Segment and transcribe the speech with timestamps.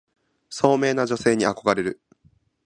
[0.49, 2.01] 聡明な女性に憧れる